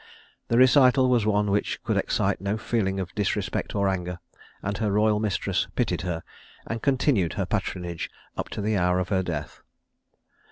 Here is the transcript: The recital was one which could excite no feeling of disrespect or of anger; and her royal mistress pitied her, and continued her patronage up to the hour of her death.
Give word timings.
The 0.47 0.57
recital 0.57 1.09
was 1.11 1.27
one 1.27 1.51
which 1.51 1.83
could 1.83 1.95
excite 1.95 2.41
no 2.41 2.57
feeling 2.57 2.99
of 2.99 3.13
disrespect 3.13 3.75
or 3.75 3.87
of 3.87 3.93
anger; 3.93 4.17
and 4.63 4.75
her 4.79 4.91
royal 4.91 5.19
mistress 5.19 5.67
pitied 5.75 6.01
her, 6.01 6.23
and 6.65 6.81
continued 6.81 7.33
her 7.33 7.45
patronage 7.45 8.09
up 8.35 8.49
to 8.49 8.61
the 8.61 8.75
hour 8.77 8.97
of 8.97 9.09
her 9.09 9.21
death. 9.21 9.61